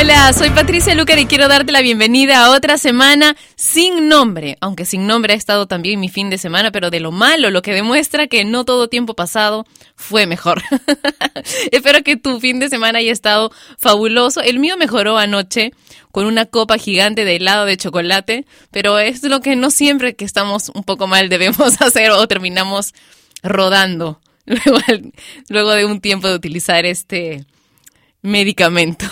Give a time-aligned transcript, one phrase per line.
[0.00, 4.86] Hola, soy Patricia Lucar y quiero darte la bienvenida a otra semana sin nombre, aunque
[4.86, 7.74] sin nombre ha estado también mi fin de semana, pero de lo malo, lo que
[7.74, 10.62] demuestra que no todo tiempo pasado fue mejor.
[11.70, 14.40] Espero que tu fin de semana haya estado fabuloso.
[14.40, 15.74] El mío mejoró anoche
[16.12, 20.24] con una copa gigante de helado de chocolate, pero es lo que no siempre que
[20.24, 22.94] estamos un poco mal debemos hacer o terminamos
[23.42, 24.78] rodando luego,
[25.50, 27.44] luego de un tiempo de utilizar este
[28.22, 29.06] medicamento.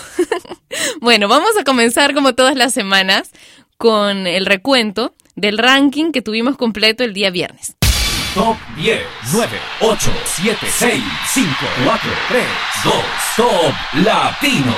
[1.01, 3.31] bueno, vamos a comenzar como todas las semanas
[3.77, 7.75] con el recuento del ranking que tuvimos completo el día viernes.
[8.33, 9.01] Top 10,
[9.33, 11.49] 9, 8, 7, 6, 5,
[11.83, 12.45] 4, 3,
[12.83, 12.93] 2,
[13.35, 13.73] Top
[14.05, 14.75] Latino.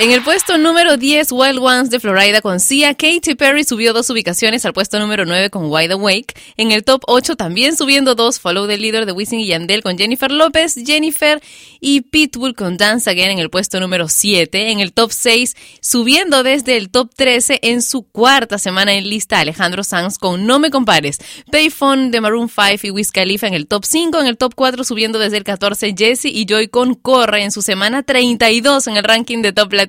[0.00, 4.08] En el puesto número 10, Wild Ones de Florida con Sia, Katy Perry subió dos
[4.10, 6.34] ubicaciones al puesto número 9 con Wide Awake.
[6.56, 9.98] En el top 8 también subiendo dos, Follow the Leader de Wisin y Yandel con
[9.98, 11.42] Jennifer López, Jennifer
[11.80, 14.70] y Pitbull con Dance Again en el puesto número 7.
[14.70, 19.40] En el top 6, subiendo desde el top 13 en su cuarta semana en lista,
[19.40, 21.18] Alejandro Sanz con No Me Compares.
[21.50, 24.20] Payphone de Maroon 5 y Wiz Khalifa en el top 5.
[24.20, 27.62] En el top 4, subiendo desde el 14, Jesse y Joy con Corre en su
[27.62, 29.87] semana 32 en el ranking de Top Latino.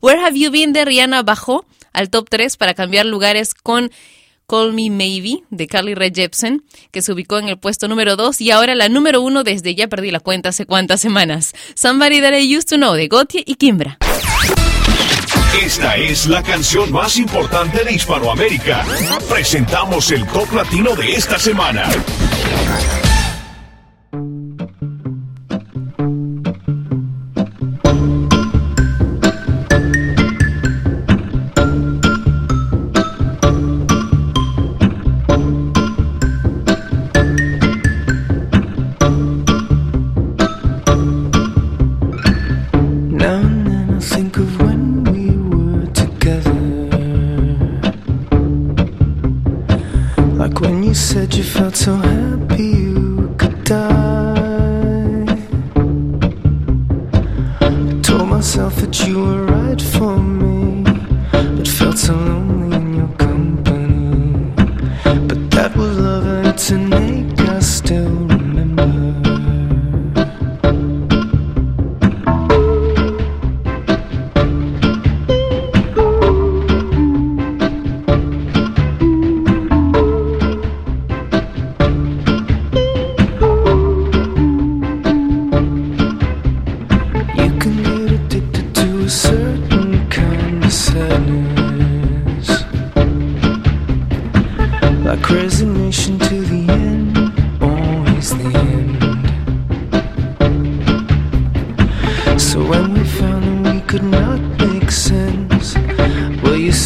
[0.00, 3.90] Where Have You Been de Rihanna bajó al top 3 para cambiar lugares con
[4.46, 8.40] Call Me Maybe de Carly Rae Jepsen, que se ubicó en el puesto número 2
[8.40, 11.54] y ahora la número 1 desde ya perdí la cuenta hace cuántas semanas.
[11.74, 13.98] Somebody That I Used to Know de Gautier y Kimbra.
[15.62, 18.84] Esta es la canción más importante de Hispanoamérica.
[19.30, 21.88] Presentamos el top latino de esta semana.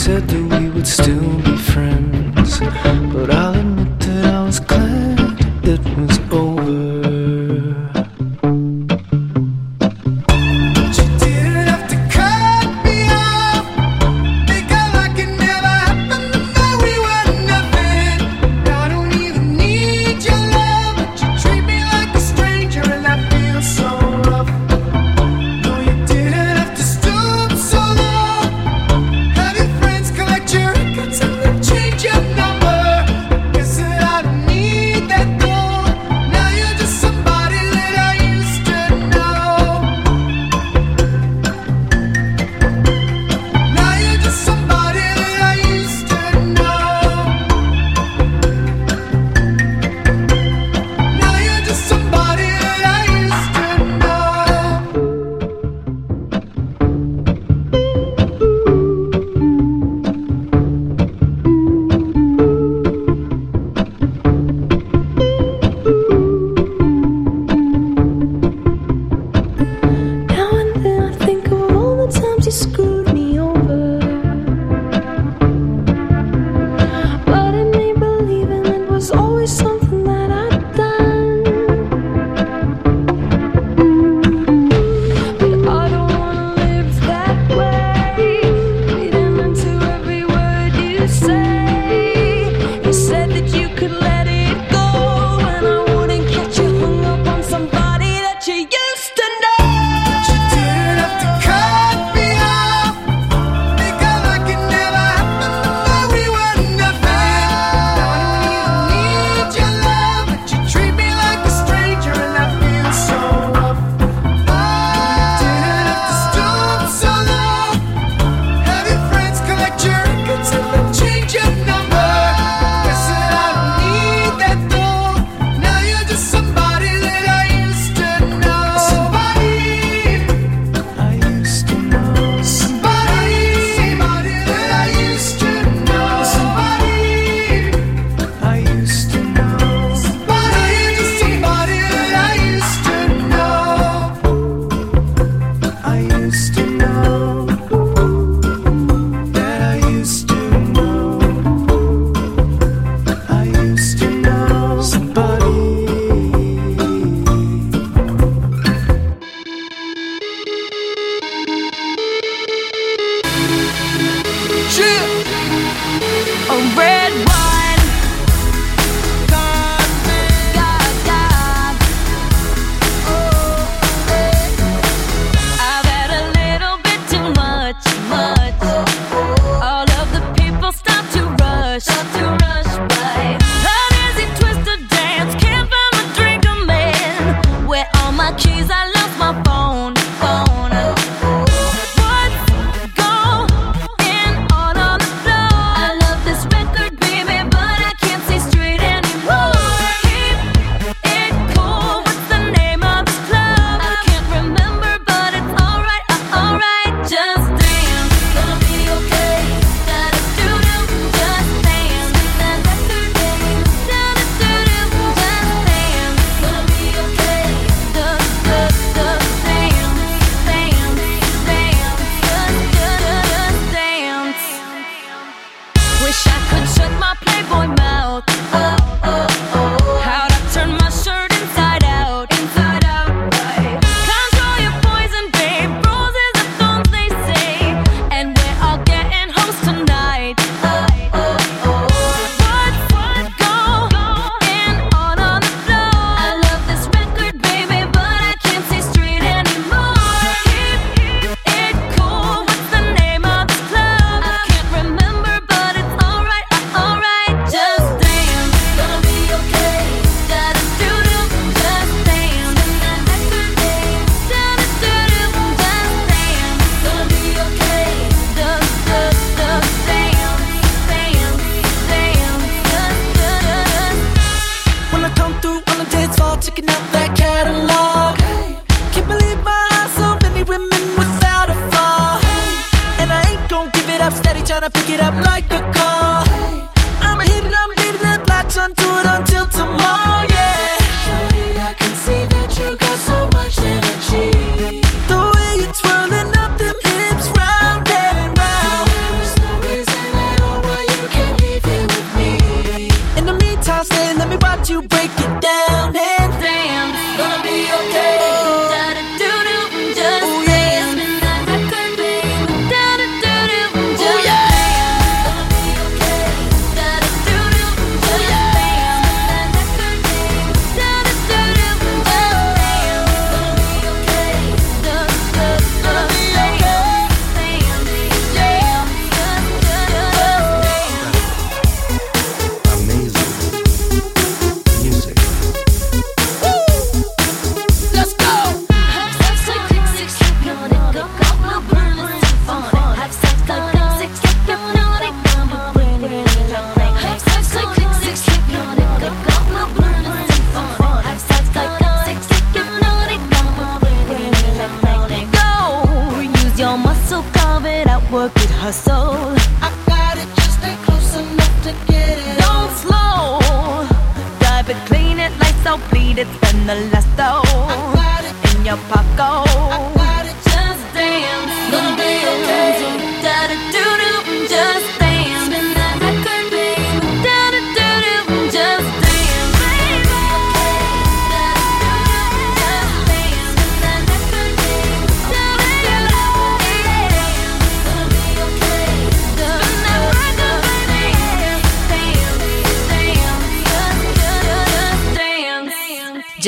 [0.09, 0.38] said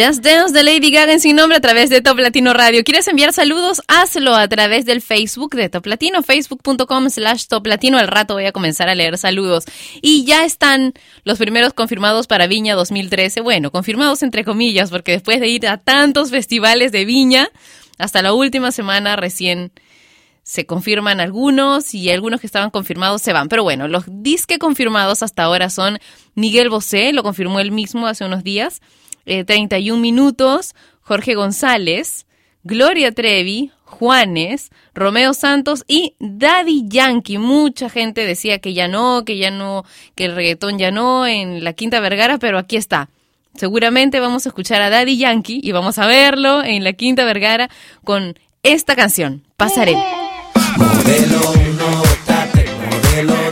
[0.01, 2.85] Just Dance de Lady Gaga en sin nombre a través de Top Latino Radio.
[2.85, 3.83] ¿Quieres enviar saludos?
[3.87, 7.99] Hazlo a través del Facebook de Top Latino, facebook.com slash Top Latino.
[7.99, 9.65] Al rato voy a comenzar a leer saludos.
[10.01, 13.43] Y ya están los primeros confirmados para Viña 2013.
[13.43, 17.51] Bueno, confirmados entre comillas, porque después de ir a tantos festivales de Viña,
[17.99, 19.71] hasta la última semana recién
[20.43, 23.51] se confirman algunos y algunos que estaban confirmados se van.
[23.51, 25.99] Pero bueno, los disque confirmados hasta ahora son
[26.35, 28.81] Miguel Bosé, lo confirmó él mismo hace unos días
[29.27, 32.27] eh, 31 minutos, Jorge González,
[32.63, 37.39] Gloria Trevi, Juanes, Romeo Santos y Daddy Yankee.
[37.39, 39.85] Mucha gente decía que ya no, que ya no,
[40.15, 43.11] que el reggaetón ya no en la Quinta Vergara, pero aquí está.
[43.55, 47.69] Seguramente vamos a escuchar a Daddy Yankee y vamos a verlo en la Quinta Vergara
[48.05, 49.97] con esta canción, Pasaré.
[50.77, 51.41] Modelo,
[53.17, 53.50] modelo.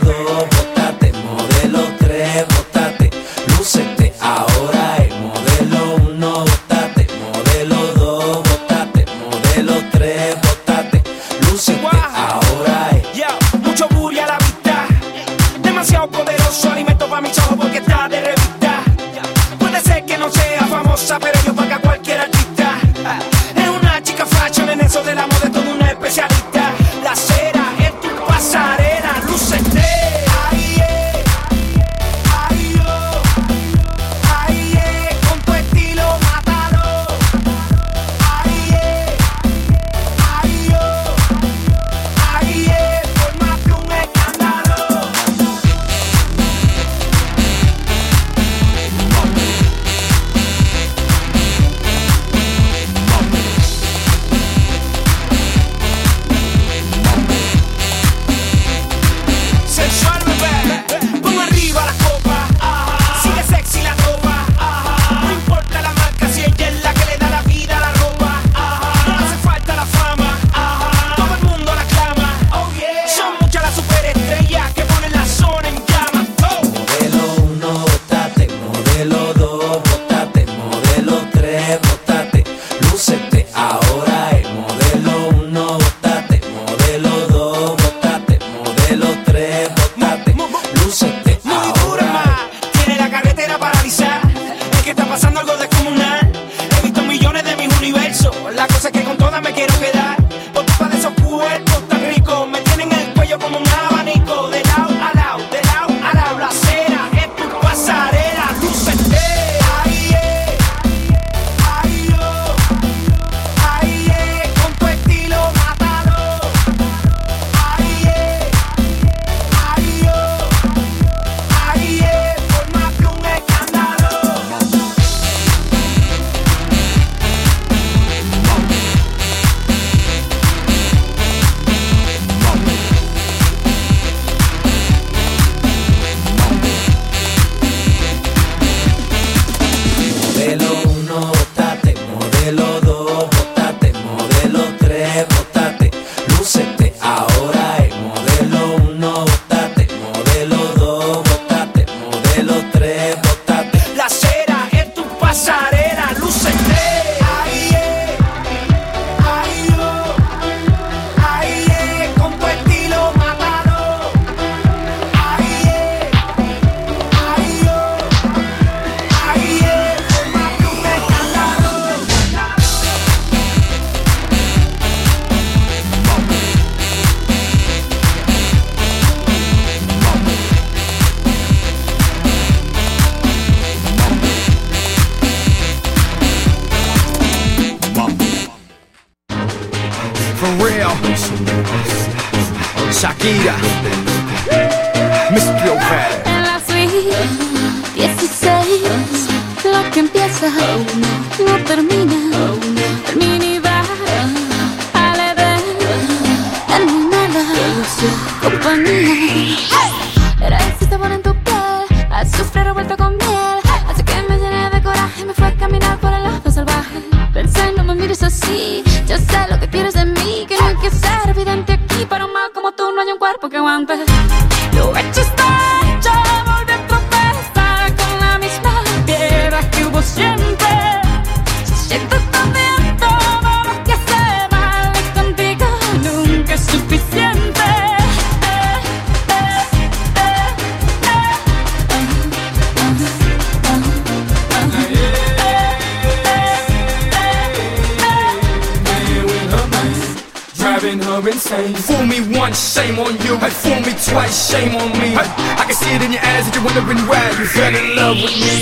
[251.31, 251.73] Insane.
[251.73, 253.37] Fool me once, shame on you.
[253.37, 255.09] Hey, fool me twice, shame on me.
[255.17, 255.29] Hey,
[255.61, 258.17] I can see it in your eyes that you're wondering why you fell in love
[258.21, 258.55] with me.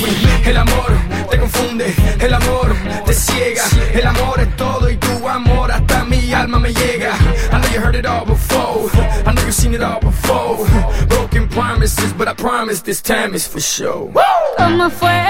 [0.50, 0.92] El amor
[1.30, 1.88] te confunde,
[2.20, 3.64] el amor te ciega.
[3.94, 7.14] El amor es todo y tu amor hasta mi alma me llega.
[7.52, 8.90] I know you heard it all before.
[9.26, 10.66] I know you've seen it all before.
[11.08, 14.12] Broken promises, but I promise this time is for sure.
[14.58, 15.24] ¿Cómo fue?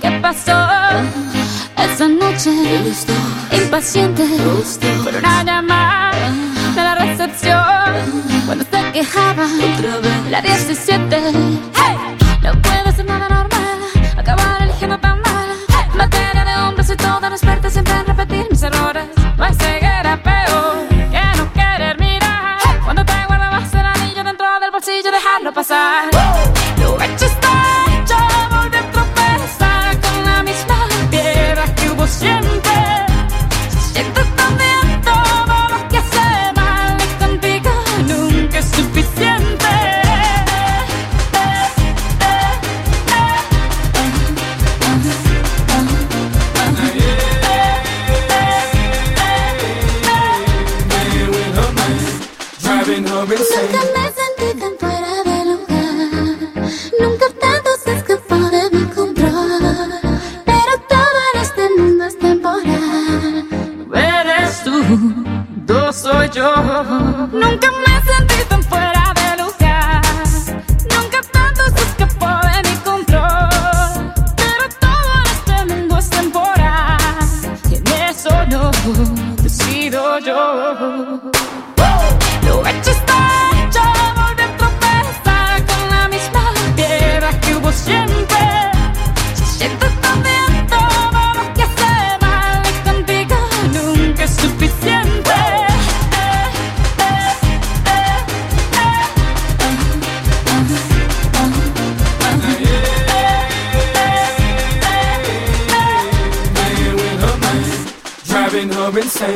[0.00, 0.56] ¿Qué pasó?
[1.76, 2.50] Esa noche
[3.52, 4.24] impaciente
[5.04, 5.97] por una llamada
[7.18, 9.46] de la recepción cuando se quejaba
[10.30, 11.16] la 17
[11.74, 11.96] hey,
[12.42, 13.78] no puede ser nada normal
[14.16, 15.48] acabar eligiendo tan mal.
[15.90, 19.04] En materia de hombres soy toda experta siempre en repetir mis errores.
[19.36, 20.67] No hay ceguera peor
[67.30, 67.87] Nunca me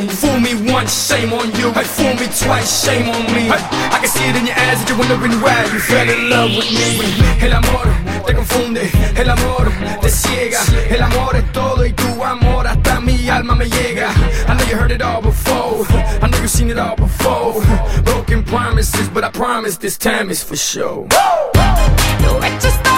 [0.09, 1.73] Fool me once, shame on you.
[1.73, 3.43] Hey, fool me twice, shame on me.
[3.53, 3.63] Hey,
[3.95, 6.51] I can see it in your eyes that you're wondering why you fell in love
[6.57, 6.99] with me.
[7.41, 7.87] El amor
[8.27, 10.61] te confunde, el amor te ciega.
[10.91, 14.11] El amor es todo y tu amor hasta mi alma me llega.
[14.49, 15.87] I know you heard it all before.
[16.21, 17.63] I know you've seen it all before.
[18.05, 21.07] Broken promises, but I promise this time is for sure.
[22.23, 22.92] Lo hecho está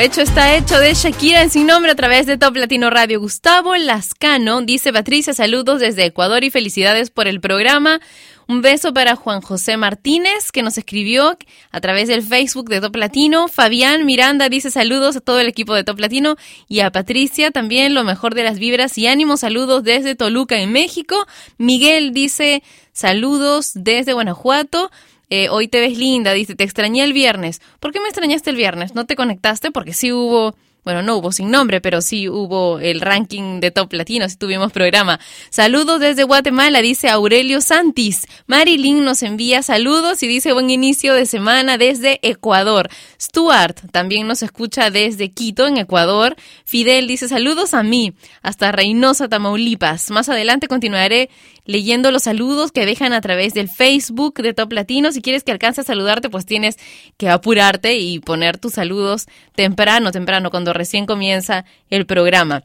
[0.00, 3.20] hecho está hecho de Shakira en sin nombre a través de Top Latino Radio.
[3.20, 8.00] Gustavo Lascano dice Patricia, saludos desde Ecuador y felicidades por el programa.
[8.48, 11.36] Un beso para Juan José Martínez que nos escribió
[11.70, 13.46] a través del Facebook de Top Latino.
[13.46, 16.36] Fabián Miranda dice saludos a todo el equipo de Top Latino
[16.66, 19.40] y a Patricia también lo mejor de las vibras y ánimos.
[19.40, 21.26] Saludos desde Toluca en México.
[21.58, 24.90] Miguel dice saludos desde Guanajuato.
[25.30, 27.60] Eh, hoy te ves linda, dice, te extrañé el viernes.
[27.78, 28.94] ¿Por qué me extrañaste el viernes?
[28.94, 29.70] ¿No te conectaste?
[29.70, 33.92] Porque sí hubo Bueno, no hubo sin nombre, pero sí hubo el ranking de top
[33.92, 35.20] latino, sí tuvimos programa.
[35.50, 38.26] Saludos desde Guatemala, dice Aurelio Santis.
[38.46, 42.88] Marilyn nos envía saludos y dice buen inicio de semana desde Ecuador.
[43.20, 46.34] Stuart también nos escucha desde Quito, en Ecuador.
[46.64, 50.10] Fidel dice saludos a mí, hasta Reynosa, Tamaulipas.
[50.10, 51.28] Más adelante continuaré
[51.64, 55.12] leyendo los saludos que dejan a través del Facebook de Top Latino.
[55.12, 56.76] Si quieres que alcance a saludarte, pues tienes
[57.16, 62.64] que apurarte y poner tus saludos temprano, temprano, cuando recién comienza el programa.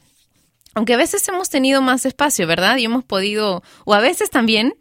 [0.74, 2.78] Aunque a veces hemos tenido más espacio, ¿verdad?
[2.78, 4.76] Y hemos podido, o a veces también,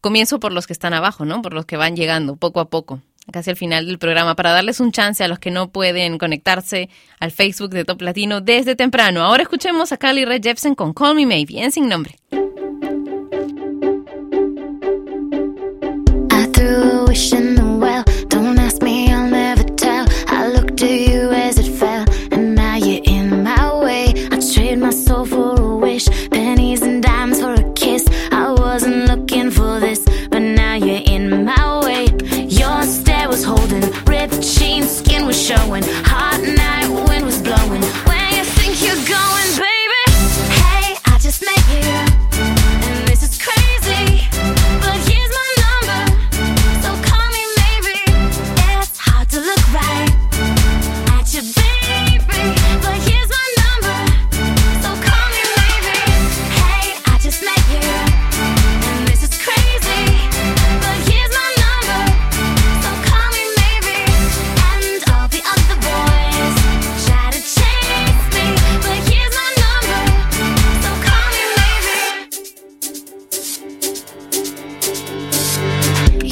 [0.00, 1.42] comienzo por los que están abajo, ¿no?
[1.42, 4.78] Por los que van llegando poco a poco, casi al final del programa, para darles
[4.78, 9.22] un chance a los que no pueden conectarse al Facebook de Top Latino desde temprano.
[9.22, 12.16] Ahora escuchemos a Carly Red Jepsen con Call Me Maybe, en sin nombre.
[17.08, 17.57] 为什么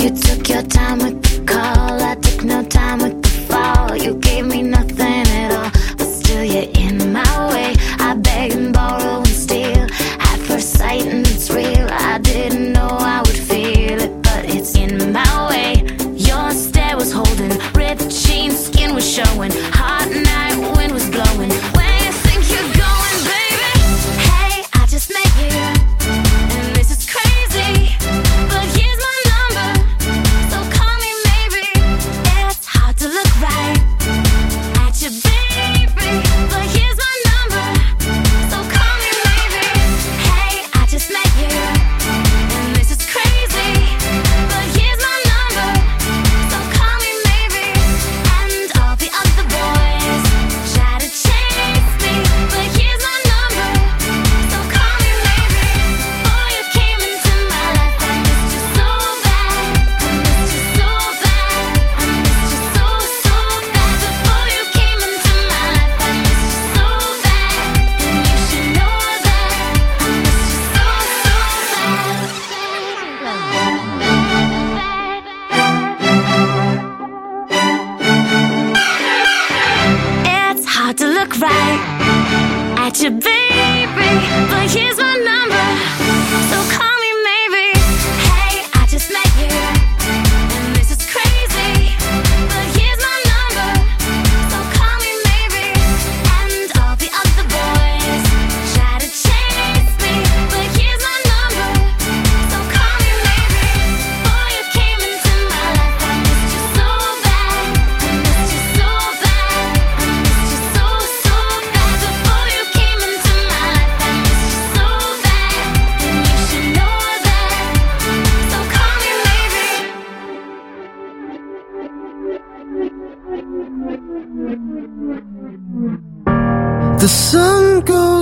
[0.07, 3.97] You took your time with the call, I took no time with the fall.
[3.97, 5.16] You gave me nothing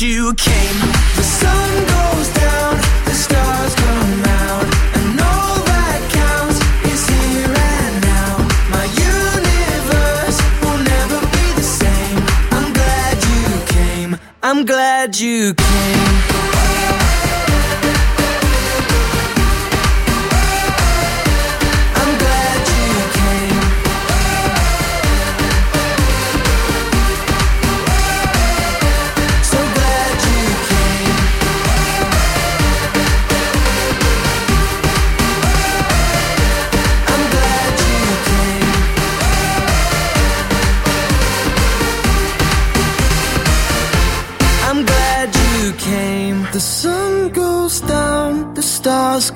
[0.00, 1.17] You glad you came.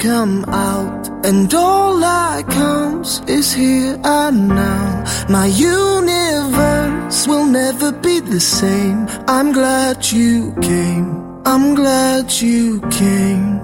[0.02, 5.04] Come out, and all that counts is here and now.
[5.28, 9.06] My universe will never be the same.
[9.28, 11.22] I'm glad you came.
[11.46, 13.60] I'm glad you came.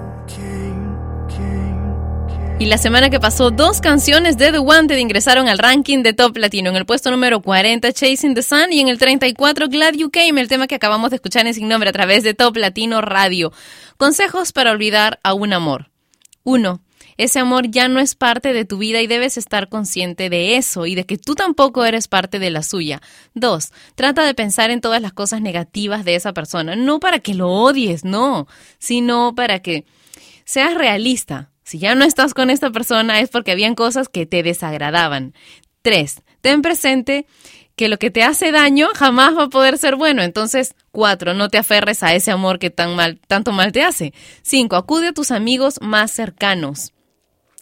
[2.59, 6.35] Y la semana que pasó, dos canciones de The Wanted ingresaron al ranking de Top
[6.35, 6.69] Latino.
[6.69, 10.41] En el puesto número 40, Chasing the Sun, y en el 34, Glad You Came,
[10.41, 13.53] el tema que acabamos de escuchar en Sin Nombre a través de Top Latino Radio.
[13.95, 15.89] Consejos para olvidar a un amor.
[16.43, 16.81] 1.
[17.17, 20.85] Ese amor ya no es parte de tu vida y debes estar consciente de eso
[20.85, 23.01] y de que tú tampoco eres parte de la suya.
[23.33, 23.71] 2.
[23.95, 27.49] Trata de pensar en todas las cosas negativas de esa persona, no para que lo
[27.49, 28.47] odies, no,
[28.77, 29.85] sino para que
[30.45, 31.51] seas realista.
[31.63, 35.33] Si ya no estás con esta persona es porque habían cosas que te desagradaban.
[35.81, 36.23] 3.
[36.41, 37.27] Ten presente
[37.79, 40.21] que lo que te hace daño jamás va a poder ser bueno.
[40.21, 41.33] Entonces, 4.
[41.33, 44.13] No te aferres a ese amor que tan mal, tanto mal te hace.
[44.41, 44.75] 5.
[44.75, 46.91] Acude a tus amigos más cercanos.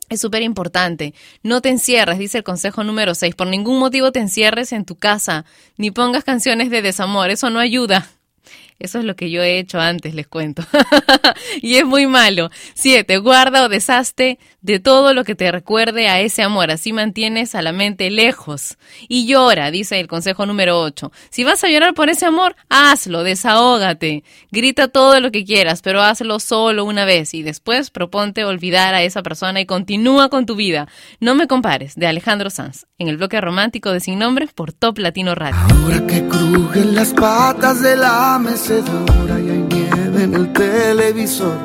[0.09, 1.13] Es súper importante.
[1.43, 3.35] No te encierres, dice el consejo número 6.
[3.35, 5.45] Por ningún motivo te encierres en tu casa,
[5.77, 7.29] ni pongas canciones de desamor.
[7.29, 8.09] Eso no ayuda.
[8.79, 10.63] Eso es lo que yo he hecho antes, les cuento.
[11.61, 12.49] y es muy malo.
[12.75, 16.69] Siete, guarda o deshazte de todo lo que te recuerde a ese amor.
[16.69, 18.77] Así mantienes a la mente lejos.
[19.07, 21.11] Y llora, dice el consejo número ocho.
[21.29, 24.23] Si vas a llorar por ese amor, hazlo, desahógate.
[24.51, 29.03] Grita todo lo que quieras, pero hazlo solo una vez y después proponte olvidar a
[29.03, 30.87] esa persona y continúa con tu vida.
[31.19, 34.99] No me compares, de Alejandro Sanz, en el bloque romántico de Sin Nombre por Top
[34.99, 35.57] Latino Radio.
[35.69, 38.35] Ahora que crujen las patas de la
[38.69, 41.57] y hay nieve en el televisor.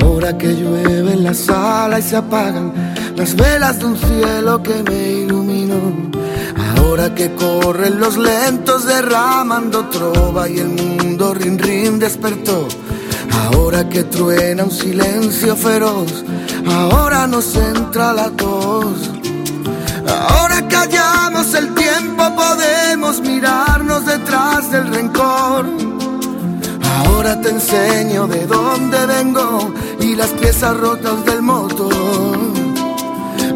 [0.00, 2.72] Ahora que llueve en la sala y se apagan
[3.16, 5.80] las velas de un cielo que me iluminó.
[6.76, 12.68] Ahora que corren los lentos derramando trova y el mundo rin rin despertó.
[13.44, 16.24] Ahora que truena un silencio feroz,
[16.66, 19.10] ahora nos entra la tos.
[20.06, 25.91] Ahora que hallamos el tiempo podemos mirarnos detrás del rencor.
[27.04, 32.38] Ahora te enseño de dónde vengo y las piezas rotas del motor.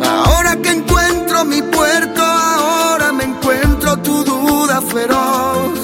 [0.02, 5.78] Ahora que encuentro mi puerto, ahora me encuentro tu duda feroz.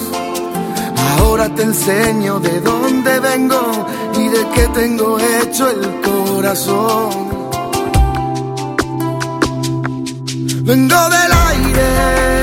[1.19, 3.85] Ahora te enseño de dónde vengo
[4.17, 7.09] y de qué tengo hecho el corazón.
[10.65, 12.42] Vengo del aire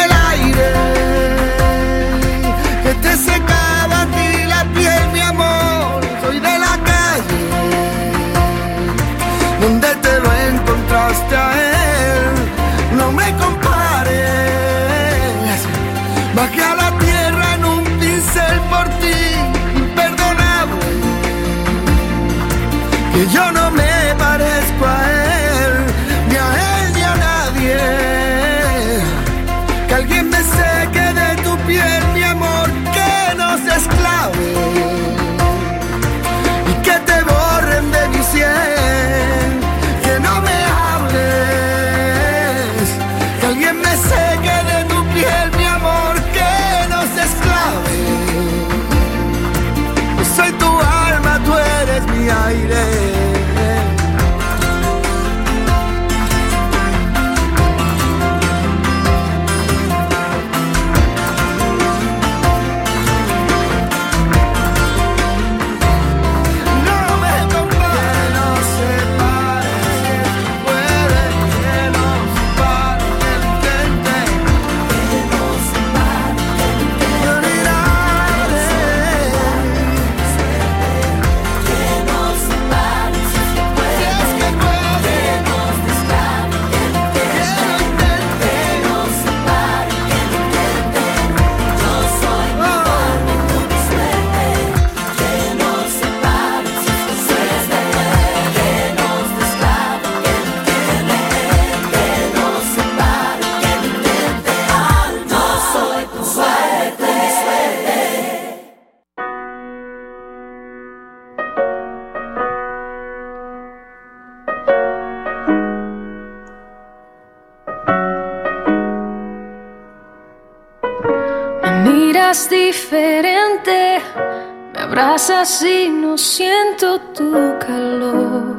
[124.91, 128.57] abrazas y no siento tu calor.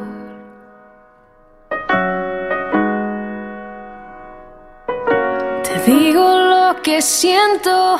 [5.62, 7.98] Te digo lo que siento,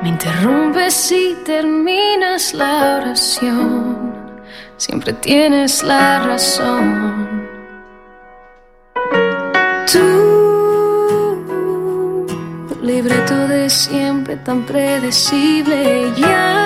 [0.00, 4.14] me interrumpes y terminas la oración.
[4.78, 7.46] Siempre tienes la razón.
[9.92, 10.36] Tú
[12.82, 16.10] libreto de siempre tan predecible.
[16.16, 16.65] Ya,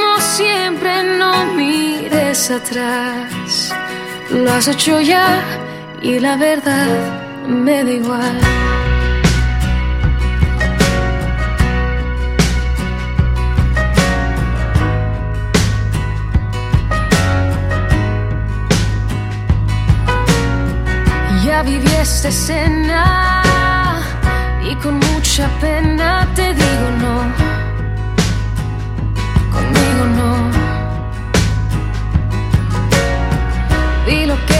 [0.31, 3.73] siempre, no mires atrás.
[4.29, 5.43] Lo has hecho ya
[6.01, 6.87] y la verdad
[7.47, 8.39] me da igual.
[21.45, 23.03] Ya viví esta escena
[24.63, 27.40] y con mucha pena te digo no.
[34.11, 34.50] Vi lo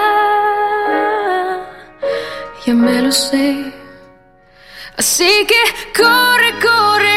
[2.65, 3.73] ya me lo sé.
[4.95, 7.16] Así que corre, corre,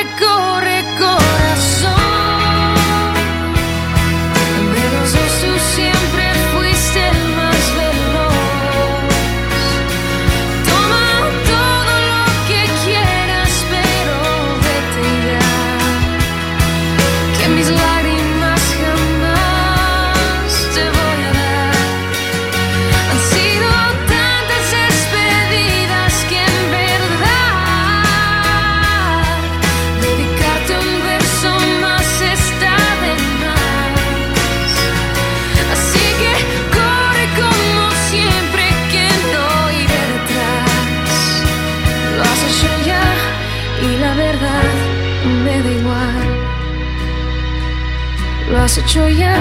[48.90, 49.36] hecho ya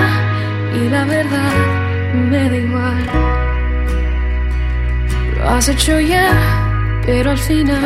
[0.76, 1.54] y la verdad
[2.14, 3.06] me da igual.
[5.38, 7.82] Lo hecho ya, pero al final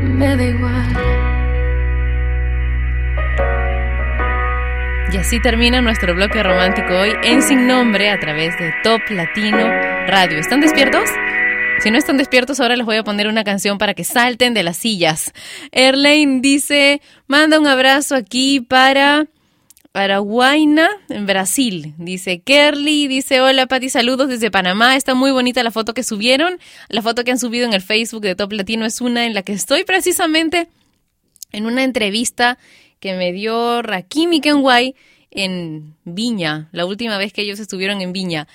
[0.00, 0.96] me da igual.
[5.12, 9.66] Y así termina nuestro bloque romántico hoy en Sin Nombre a través de Top Latino
[10.06, 10.38] Radio.
[10.38, 11.10] ¿Están despiertos?
[11.80, 14.62] Si no están despiertos, ahora les voy a poner una canción para que salten de
[14.62, 15.32] las sillas.
[15.72, 19.26] Erlane dice, manda un abrazo aquí para
[19.92, 21.92] Paraguayna, en Brasil.
[21.98, 24.96] Dice Kerly, dice, hola Pati, saludos desde Panamá.
[24.96, 26.58] Está muy bonita la foto que subieron.
[26.88, 29.42] La foto que han subido en el Facebook de Top Latino es una en la
[29.42, 30.68] que estoy precisamente
[31.52, 32.58] en una entrevista
[33.00, 34.94] que me dio Rakimi Kenway
[35.30, 38.48] en Viña, la última vez que ellos estuvieron en Viña.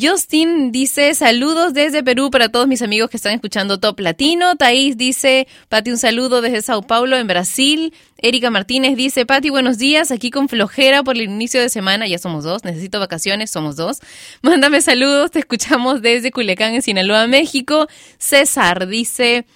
[0.00, 4.56] Justin dice saludos desde Perú para todos mis amigos que están escuchando Top Latino.
[4.56, 7.94] Thaís dice, Pati, un saludo desde Sao Paulo, en Brasil.
[8.18, 12.18] Erika Martínez dice, Pati, buenos días, aquí con flojera por el inicio de semana, ya
[12.18, 14.00] somos dos, necesito vacaciones, somos dos.
[14.42, 17.86] Mándame saludos, te escuchamos desde Culiacán, en Sinaloa, México.
[18.18, 19.46] César dice,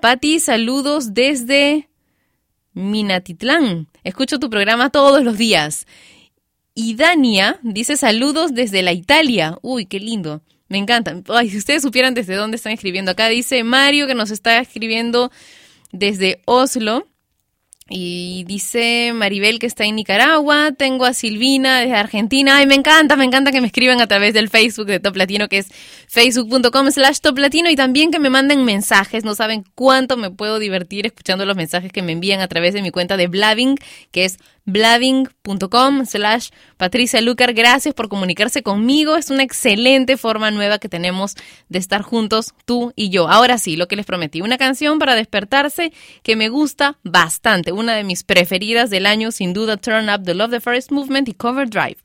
[0.00, 1.88] Pati, saludos desde
[2.72, 3.88] Minatitlán.
[4.04, 5.86] Escucho tu programa todos los días.
[6.74, 9.58] Y Dania dice saludos desde la Italia.
[9.62, 10.42] Uy, qué lindo.
[10.68, 11.14] Me encanta.
[11.28, 13.10] Ay, si ustedes supieran desde dónde están escribiendo.
[13.10, 15.30] Acá dice Mario que nos está escribiendo
[15.92, 17.06] desde Oslo.
[17.94, 20.72] Y dice Maribel que está en Nicaragua.
[20.72, 22.56] Tengo a Silvina desde Argentina.
[22.56, 25.48] Ay, me encanta, me encanta que me escriban a través del Facebook de Top Latino,
[25.48, 25.68] que es
[26.08, 27.68] facebook.com slash Top Latino.
[27.68, 29.24] Y también que me manden mensajes.
[29.24, 32.80] No saben cuánto me puedo divertir escuchando los mensajes que me envían a través de
[32.80, 33.76] mi cuenta de Blabbing,
[34.10, 37.54] que es blabbing.com slash Patricia Lucar.
[37.54, 39.16] Gracias por comunicarse conmigo.
[39.16, 41.36] Es una excelente forma nueva que tenemos
[41.68, 43.28] de estar juntos, tú y yo.
[43.28, 45.92] Ahora sí, lo que les prometí, una canción para despertarse
[46.22, 47.72] que me gusta bastante.
[47.72, 51.28] Una de mis preferidas del año, sin duda, Turn Up the Love the Forest Movement
[51.28, 51.96] y Cover Drive.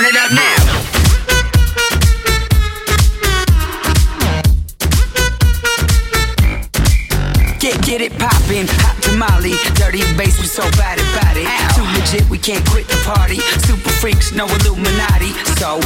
[0.00, 0.92] It up now.
[7.60, 11.46] Get, get it poppin', hot tamale, dirty bass, we so bad about it.
[11.76, 13.38] Too legit, we can't quit the party.
[13.68, 15.32] Super freaks, no Illuminati.
[15.60, 15.78] So,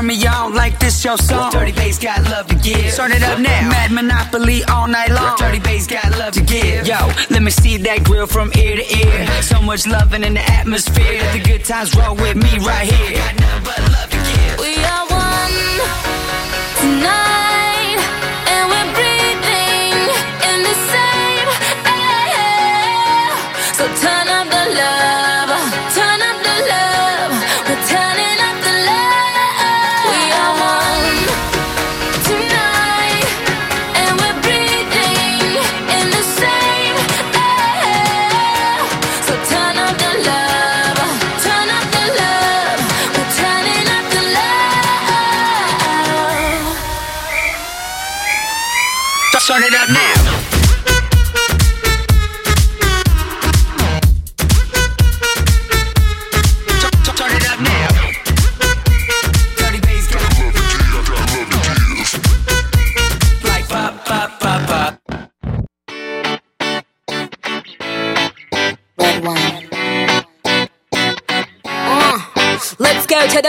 [0.00, 1.50] turn me on like this your song.
[1.52, 2.94] Dirty bass got love to give.
[2.94, 3.68] Turn it up now.
[3.68, 5.36] Mad Monopoly all night long.
[5.38, 6.86] Dirty bass got love to give.
[6.86, 6.96] Yo,
[7.30, 9.42] let me see that grill from ear to ear.
[9.42, 11.22] So much loving in the atmosphere.
[11.32, 13.18] The good times roll with me right here.
[13.18, 14.60] Got nothing but love to give.
[14.60, 15.56] We are one
[16.80, 17.39] tonight,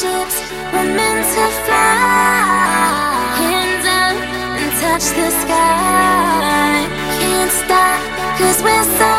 [0.00, 0.40] Starships
[0.72, 1.84] were meant to fly.
[3.36, 4.16] Hands up
[4.60, 6.88] and touch the sky.
[7.20, 8.00] Can't stop,
[8.38, 9.09] cause we're so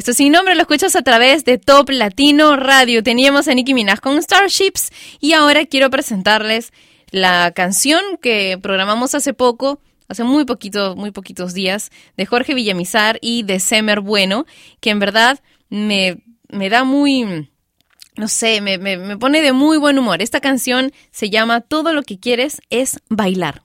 [0.00, 3.02] Esto sin nombre lo escuchas a través de Top Latino Radio.
[3.02, 4.88] Teníamos a Nicki Minaj con Starships
[5.20, 6.72] y ahora quiero presentarles
[7.10, 9.78] la canción que programamos hace poco,
[10.08, 14.46] hace muy poquito, muy poquitos días, de Jorge Villamizar y de Semer Bueno,
[14.80, 17.50] que en verdad me, me da muy,
[18.16, 20.22] no sé, me, me, me pone de muy buen humor.
[20.22, 23.64] Esta canción se llama Todo lo que quieres es bailar.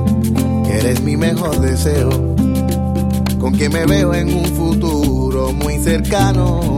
[0.77, 2.09] Eres mi mejor deseo,
[3.39, 6.77] con quien me veo en un futuro muy cercano.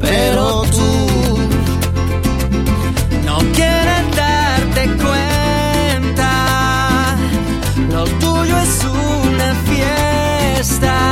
[0.00, 1.38] Pero tú
[3.24, 6.30] no quieres darte cuenta,
[7.88, 11.11] lo tuyo es una fiesta.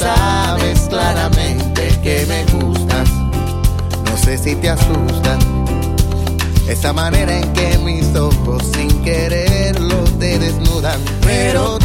[0.00, 3.08] sabes claramente que me gustas.
[4.04, 5.38] No sé si te asustan
[6.68, 11.79] esa manera en que mis ojos sin quererlo te desnudan, pero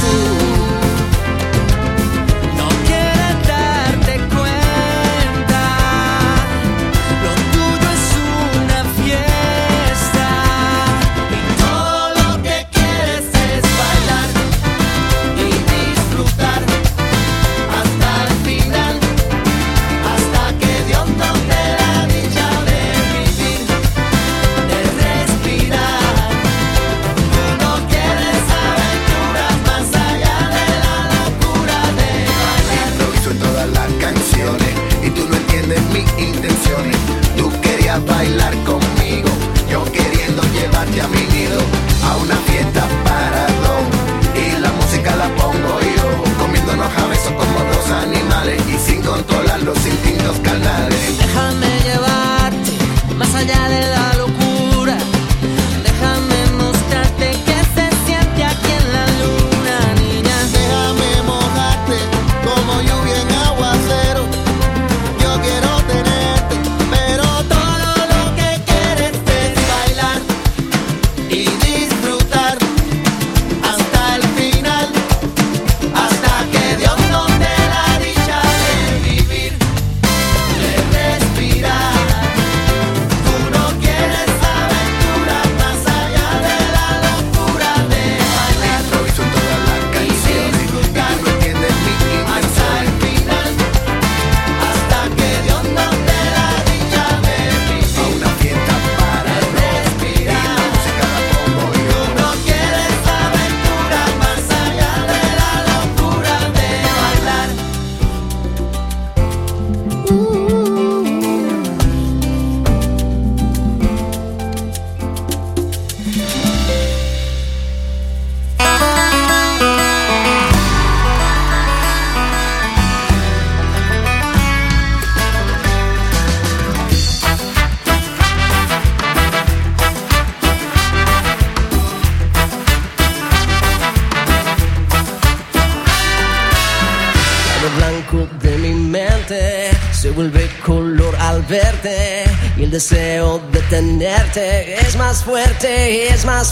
[53.36, 53.95] allá de la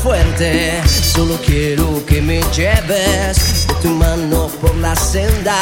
[0.04, 0.82] fuerte.
[0.86, 5.58] Solo quiero que me lleves de tu mano por la senda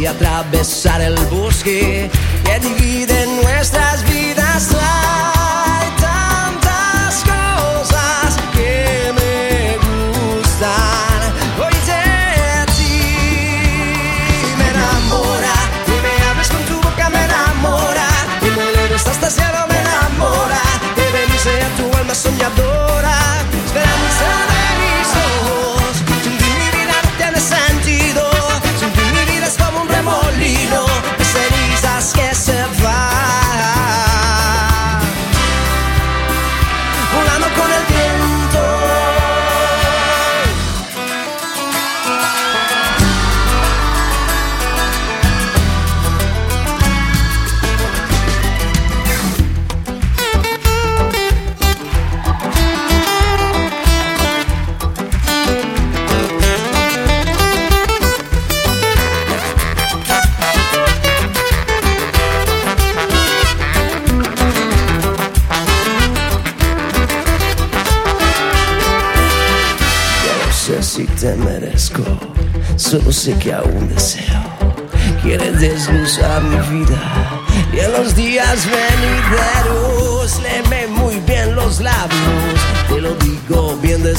[0.00, 2.10] y atravesar el bosque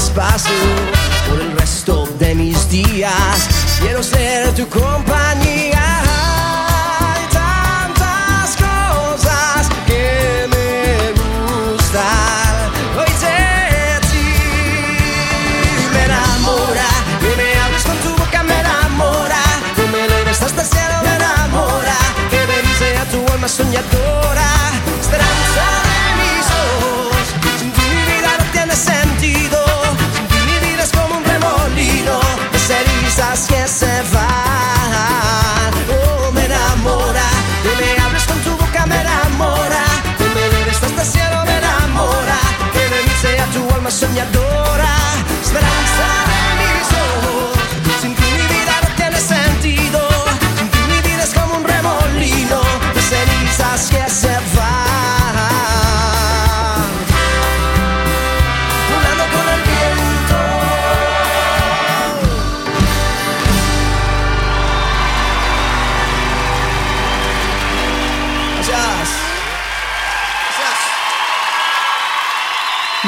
[0.09, 0.68] spicy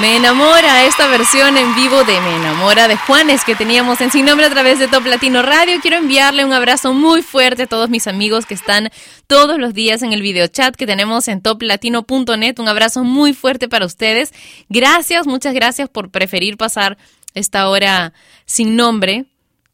[0.02, 4.26] Me enamora esta versión en vivo de Me enamora de Juanes que teníamos en Sin
[4.26, 5.80] Nombre a través de Top Latino Radio.
[5.80, 8.90] Quiero enviarle un abrazo muy fuerte a todos mis amigos que están
[9.28, 12.58] todos los días en el video chat que tenemos en toplatino.net.
[12.58, 14.34] Un abrazo muy fuerte para ustedes.
[14.70, 16.98] Gracias, muchas gracias por preferir pasar
[17.36, 18.12] esta hora
[18.46, 19.26] sin nombre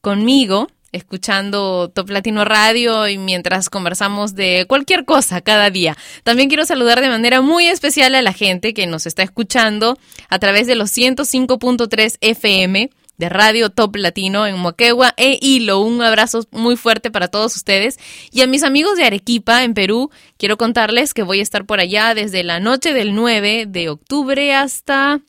[0.01, 5.97] conmigo escuchando Top Latino Radio y mientras conversamos de cualquier cosa cada día.
[6.23, 9.97] También quiero saludar de manera muy especial a la gente que nos está escuchando
[10.29, 15.79] a través de los 105.3 FM de Radio Top Latino en Moquegua e Hilo.
[15.79, 17.97] Un abrazo muy fuerte para todos ustedes.
[18.31, 21.79] Y a mis amigos de Arequipa, en Perú, quiero contarles que voy a estar por
[21.79, 25.21] allá desde la noche del 9 de octubre hasta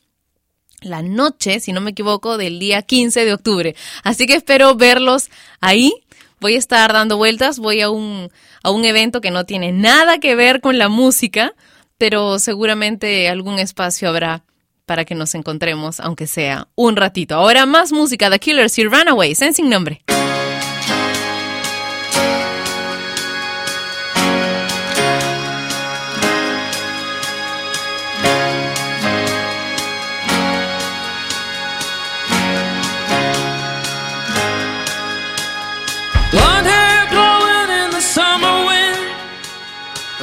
[0.81, 3.75] la noche, si no me equivoco, del día 15 de octubre.
[4.03, 5.29] Así que espero verlos
[5.61, 5.93] ahí.
[6.39, 8.31] Voy a estar dando vueltas, voy a un,
[8.63, 11.53] a un evento que no tiene nada que ver con la música,
[11.97, 14.43] pero seguramente algún espacio habrá
[14.85, 17.35] para que nos encontremos, aunque sea un ratito.
[17.35, 20.01] Ahora más música, The Killers y Runaways, en sin nombre.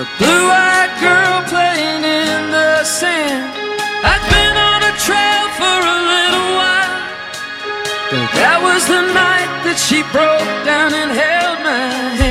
[0.06, 3.50] A blue-eyed girl playing in the sand.
[4.10, 6.94] I'd been on a trail for a little while.
[8.12, 11.88] But that was the night that she broke down and held my
[12.18, 12.25] hand.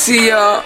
[0.00, 0.64] See y'all.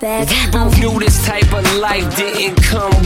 [0.00, 2.97] We both knew this type of life didn't come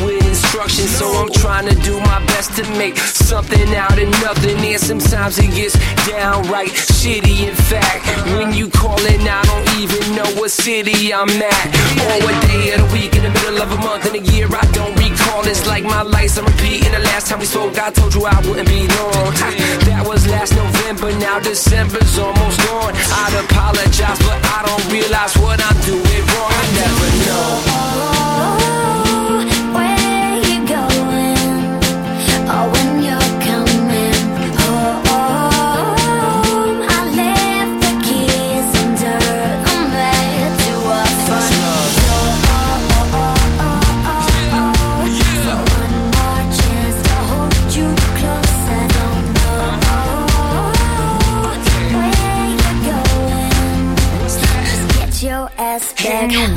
[1.63, 4.57] trying to do my best to make something out of nothing.
[4.59, 5.75] And sometimes it gets
[6.09, 7.49] downright shitty.
[7.49, 8.07] In fact,
[8.37, 11.67] when you callin', I don't even know what city I'm at,
[12.03, 14.49] or what day of the week, in the middle of a month, in a year
[14.51, 15.47] I don't recall.
[15.47, 16.85] It's like my life's a repeat.
[16.87, 19.33] And the last time we spoke, I told you I wouldn't be long.
[19.43, 19.51] Ha,
[19.87, 22.95] That was last November, now December's almost gone.
[22.95, 26.51] I'd apologize, but I don't realize what I'm doing wrong.
[26.51, 28.62] I never know.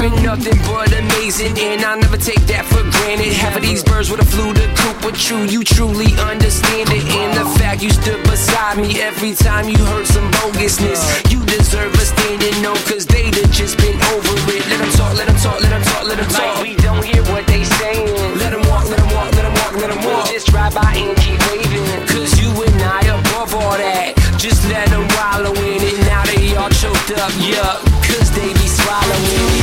[0.09, 3.33] Been nothing but amazing, and I never take that for granted.
[3.33, 7.03] Half of these birds would have flew the coop, but true, you truly understand it.
[7.09, 11.01] And the fact you stood beside me every time you heard some bogusness,
[11.31, 14.61] you deserve a standing no, cause they'd have just been over it.
[14.69, 16.43] Let them talk, let them talk, let them talk, let them talk.
[16.43, 18.05] Like we don't hear what they saying.
[18.37, 20.29] Let them walk, let them walk, let them walk, let them walk.
[20.29, 24.13] Just drive by and keep waving, cause you and I above all that.
[24.37, 28.67] Just let them wallow in it, now they all choked up, yup, cause they be
[28.69, 29.54] swallowing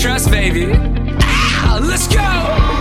[0.00, 0.72] trust, baby.
[1.20, 2.77] Ah, let's go!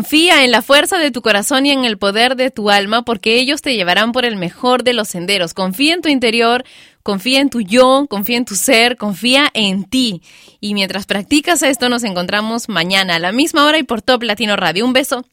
[0.00, 3.34] Confía en la fuerza de tu corazón y en el poder de tu alma, porque
[3.34, 5.52] ellos te llevarán por el mejor de los senderos.
[5.52, 6.64] Confía en tu interior,
[7.02, 10.22] confía en tu yo, confía en tu ser, confía en ti.
[10.58, 14.56] Y mientras practicas esto, nos encontramos mañana a la misma hora y por Top Latino
[14.56, 14.86] Radio.
[14.86, 15.26] Un beso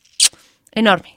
[0.73, 1.16] enorme.